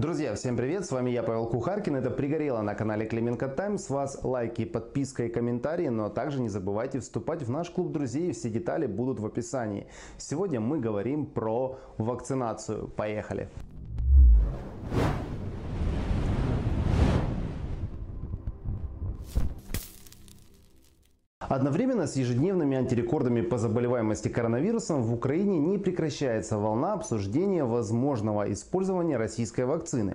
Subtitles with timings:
[0.00, 0.86] Друзья, всем привет!
[0.86, 1.94] С вами я, Павел Кухаркин.
[1.94, 3.76] Это «Пригорело» на канале Клименко Тайм.
[3.76, 8.32] С вас лайки, подписка и комментарии, но также не забывайте вступать в наш клуб друзей.
[8.32, 9.88] Все детали будут в описании.
[10.16, 12.88] Сегодня мы говорим про вакцинацию.
[12.88, 13.50] Поехали!
[21.50, 29.16] Одновременно с ежедневными антирекордами по заболеваемости коронавирусом в Украине не прекращается волна обсуждения возможного использования
[29.16, 30.14] российской вакцины.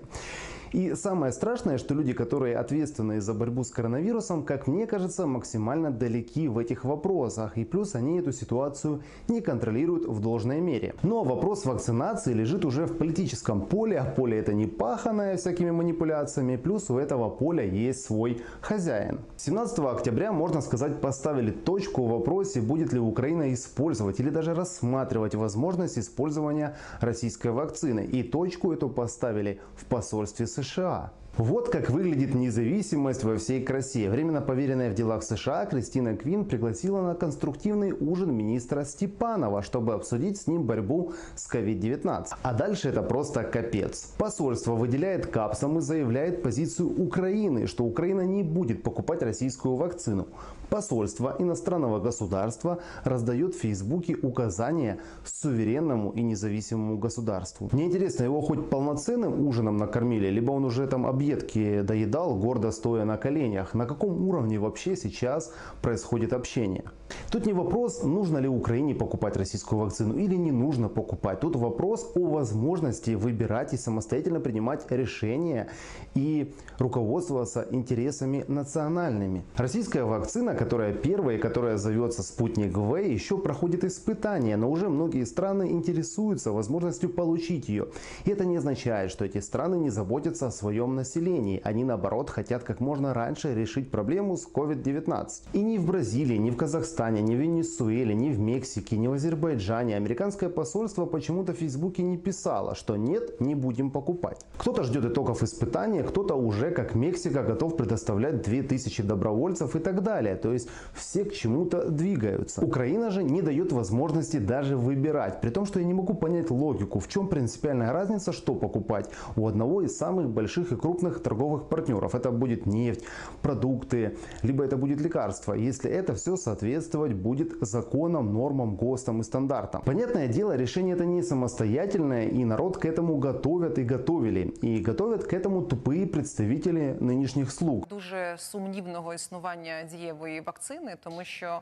[0.74, 5.92] И самое страшное, что люди, которые ответственны за борьбу с коронавирусом, как мне кажется, максимально
[5.92, 7.58] далеки в этих вопросах.
[7.58, 10.96] И плюс они эту ситуацию не контролируют в должной мере.
[11.04, 13.98] Но вопрос вакцинации лежит уже в политическом поле.
[14.00, 16.56] А поле это не паханное всякими манипуляциями.
[16.56, 19.20] Плюс у этого поля есть свой хозяин.
[19.38, 25.36] 17 октября, можно сказать, поставили точку в вопросе, будет ли Украина использовать или даже рассматривать
[25.36, 28.06] возможность использования российской вакцины.
[28.06, 31.12] И точку эту поставили в посольстве США.
[31.38, 34.10] Вот как выглядит независимость во всей красе.
[34.10, 40.38] Временно поверенная в делах США Кристина Квин пригласила на конструктивный ужин министра Степанова, чтобы обсудить
[40.38, 42.28] с ним борьбу с COVID-19.
[42.42, 44.14] А дальше это просто капец.
[44.18, 50.28] Посольство выделяет капсом и заявляет позицию Украины, что Украина не будет покупать российскую вакцину.
[50.70, 57.70] Посольство иностранного государства раздает в Фейсбуке указания суверенному и независимому государству.
[57.74, 63.04] Мне интересно, его хоть полноценным ужином накормили, либо он уже там объедки доедал, гордо стоя
[63.04, 63.74] на коленях.
[63.74, 66.84] На каком уровне вообще сейчас происходит общение?
[67.32, 71.40] Тут не вопрос, нужно ли Украине покупать российскую вакцину или не нужно покупать.
[71.40, 75.68] Тут вопрос о возможности выбирать и самостоятельно принимать решения
[76.16, 79.44] и руководствоваться интересами национальными.
[79.56, 85.72] Российская вакцина, которая первая которая зовется Спутник В, еще проходит испытания, но уже многие страны
[85.72, 87.88] интересуются возможностью получить ее.
[88.26, 91.15] И это не означает, что эти страны не заботятся о своем населении.
[91.64, 95.28] Они наоборот хотят как можно раньше решить проблему с COVID-19.
[95.54, 99.14] И ни в Бразилии, ни в Казахстане, ни в Венесуэле, ни в Мексике, ни в
[99.14, 104.46] Азербайджане американское посольство почему-то в Фейсбуке не писало, что нет, не будем покупать.
[104.58, 110.36] Кто-то ждет итогов испытания, кто-то уже, как Мексика, готов предоставлять 2000 добровольцев и так далее.
[110.36, 112.62] То есть все к чему-то двигаются.
[112.62, 115.40] Украина же не дает возможности даже выбирать.
[115.42, 119.48] При том, что я не могу понять логику, в чем принципиальная разница, что покупать у
[119.48, 122.15] одного из самых больших и крупных торговых партнеров.
[122.15, 123.05] Это будет нефть,
[123.43, 129.83] продукты, либо это будет лекарство, если это все соответствовать будет законам, нормам, ГОСТам и стандартам.
[129.83, 134.55] Понятное дело, решение это не самостоятельное, и народ к этому готовят и готовили.
[134.63, 137.87] И готовят к этому тупые представители нинішніх слуг.
[137.89, 141.61] Дуже сумнівного існування дієвої вакцини, тому що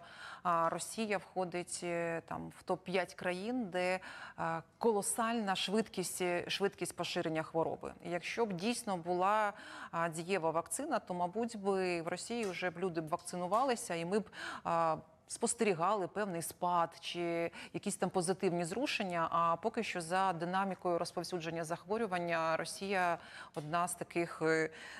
[0.70, 4.00] Росія входить е, там в топ 5 країн, де
[4.78, 7.92] колосальна швидкість швидкість поширення хвороби.
[8.06, 9.31] І Якщо б дійсно була
[10.14, 14.30] дієва вакцина, то мабуть би в Росії вже б люди б вакцинувалися, і ми б
[15.28, 19.28] спостерігали певний спад чи якісь там позитивні зрушення.
[19.30, 23.18] А поки що за динамікою розповсюдження захворювання Росія
[23.54, 24.42] одна з таких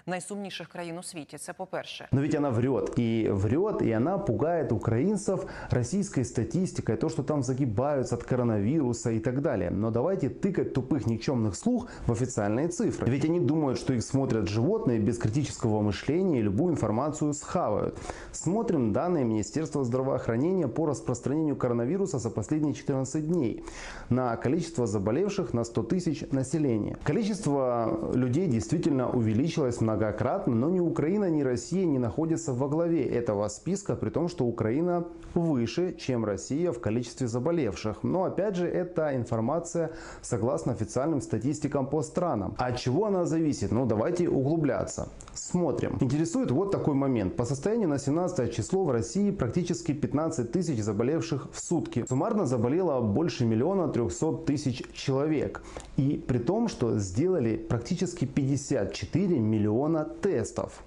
[0.06, 1.39] найсумніших країн у світі.
[1.39, 2.09] Це по перше.
[2.12, 7.43] Но ведь она врет и врет, и она пугает украинцев российской статистикой, то, что там
[7.43, 9.71] загибаются от коронавируса и так далее.
[9.71, 13.11] Но давайте тыкать тупых никчемных слух в официальные цифры.
[13.11, 17.99] Ведь они думают, что их смотрят животные без критического мышления и любую информацию схавают.
[18.33, 23.63] Смотрим данные Министерства здравоохранения здравоохранения по распространению коронавируса за последние 14 дней
[24.09, 26.97] на количество заболевших на 100 тысяч населения.
[27.03, 33.47] Количество людей действительно увеличилось многократно, но ни Украина, ни Россия не находятся во главе этого
[33.47, 35.03] списка, при том, что Украина
[35.34, 38.03] выше, чем Россия в количестве заболевших.
[38.03, 39.91] Но опять же, это информация
[40.22, 42.53] согласно официальным статистикам по странам.
[42.57, 43.72] От чего она зависит?
[43.72, 45.07] Ну давайте углубляться.
[45.34, 45.97] Смотрим.
[46.02, 47.35] Интересует вот такой момент.
[47.35, 52.05] По состоянию на 17 число в России практически 15 тысяч заболевших в сутки.
[52.09, 55.64] Суммарно заболело больше миллиона 300 тысяч человек.
[55.96, 60.84] И при том, что сделали практически 54 миллиона тестов.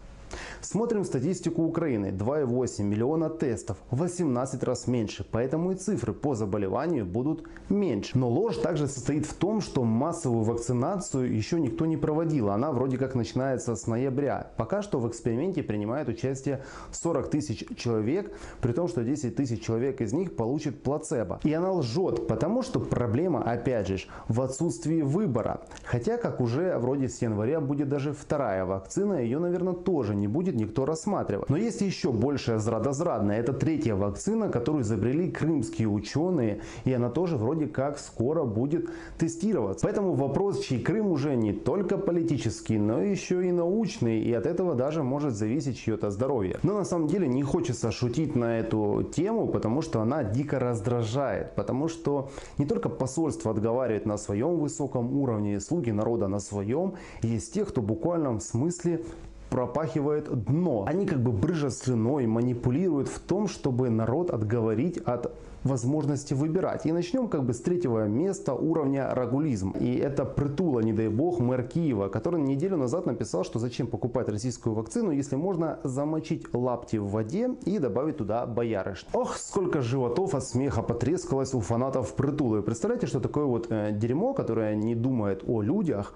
[0.61, 2.07] Смотрим статистику Украины.
[2.07, 3.77] 2,8 миллиона тестов.
[3.91, 5.27] 18 раз меньше.
[5.31, 8.19] Поэтому и цифры по заболеванию будут меньше.
[8.19, 12.51] Но ложь также состоит в том, что массовую вакцинацию еще никто не проводил.
[12.51, 14.51] Она вроде как начинается с ноября.
[14.57, 18.33] Пока что в эксперименте принимает участие 40 тысяч человек.
[18.61, 21.41] При том, что 10 тысяч человек из них получит плацебо.
[21.45, 23.99] И она лжет, потому что проблема опять же
[24.29, 25.61] в отсутствии выбора.
[25.85, 30.33] Хотя, как уже вроде с января будет даже вторая вакцина, ее, наверное, тоже не не
[30.33, 31.49] будет никто рассматривать.
[31.49, 33.39] Но есть еще большая зрадозрадная.
[33.39, 39.87] Это третья вакцина, которую изобрели крымские ученые, и она тоже вроде как скоро будет тестироваться.
[39.87, 44.75] Поэтому вопрос, чей Крым уже не только политический, но еще и научный, и от этого
[44.75, 46.59] даже может зависеть чье-то здоровье.
[46.63, 51.55] Но на самом деле не хочется шутить на эту тему, потому что она дико раздражает,
[51.55, 57.55] потому что не только посольство отговаривает на своем высоком уровне, слуги народа на своем, есть
[57.55, 59.05] те, кто в буквальном смысле
[59.51, 60.85] пропахивает дно.
[60.87, 65.33] Они как бы брыжат слюной, манипулируют в том, чтобы народ отговорить от
[65.67, 66.87] возможности выбирать.
[66.87, 69.73] И начнем как бы с третьего места уровня рагулизм.
[69.73, 74.29] И это Притула, не дай бог, мэр Киева, который неделю назад написал, что зачем покупать
[74.29, 79.07] российскую вакцину, если можно замочить лапти в воде и добавить туда боярыш.
[79.13, 82.63] Ох, сколько животов от смеха потрескалось у фанатов Притулы.
[82.63, 86.15] Представляете, что такое вот э, дерьмо, которое не думает о людях,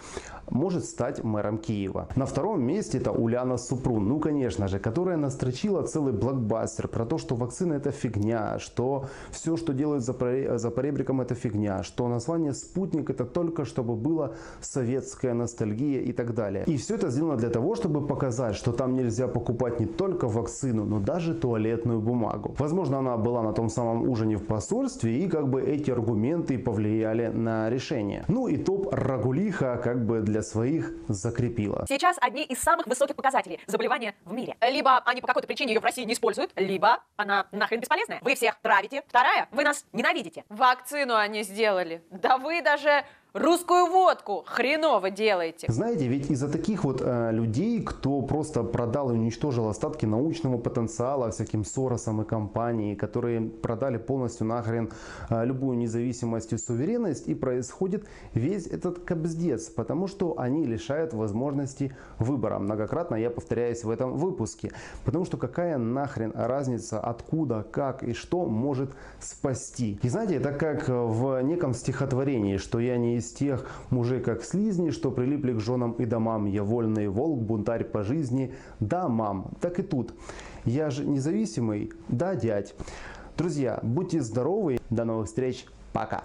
[0.48, 2.08] может стать мэром Киева.
[2.16, 7.18] На втором месте это Уляна Супрун, ну конечно же, которая настрочила целый блокбастер про то,
[7.18, 9.06] что вакцина это фигня, что
[9.40, 10.14] все, что делают за,
[10.58, 16.34] за поребриком, это фигня, что название «Спутник» это только чтобы была советская ностальгия и так
[16.34, 16.64] далее.
[16.66, 20.84] И все это сделано для того, чтобы показать, что там нельзя покупать не только вакцину,
[20.84, 22.54] но даже туалетную бумагу.
[22.58, 27.28] Возможно, она была на том самом ужине в посольстве, и как бы эти аргументы повлияли
[27.28, 28.24] на решение.
[28.28, 31.86] Ну и топ Рагулиха как бы для своих закрепила.
[31.88, 34.56] Сейчас одни из самых высоких показателей заболевания в мире.
[34.60, 38.20] Либо они по какой-то причине ее в России не используют, либо она нахрен бесполезная.
[38.22, 40.46] Вы всех травите, Вторая, вы нас ненавидите.
[40.48, 42.02] Вакцину они сделали.
[42.10, 45.70] Да вы даже Русскую водку хреново делаете.
[45.70, 51.30] Знаете, ведь из-за таких вот э, людей, кто просто продал и уничтожил остатки научного потенциала
[51.30, 54.90] всяким Соросам и компании, которые продали полностью нахрен
[55.28, 58.04] э, любую независимость и суверенность, и происходит
[58.34, 62.58] весь этот кобздец, потому что они лишают возможности выбора.
[62.58, 64.72] Многократно я повторяюсь в этом выпуске.
[65.04, 68.90] Потому что какая нахрен разница, откуда, как и что может
[69.20, 70.00] спасти.
[70.02, 74.90] И знаете, это как в неком стихотворении, что я не из тех мужей, как слизни,
[74.90, 76.46] что прилипли к женам и домам.
[76.46, 78.52] Я вольный волк, бунтарь по жизни.
[78.80, 80.12] Да, мам, так и тут.
[80.64, 81.92] Я же независимый.
[82.08, 82.74] Да, дядь.
[83.36, 84.80] Друзья, будьте здоровы.
[84.90, 85.66] До новых встреч.
[85.92, 86.24] Пока.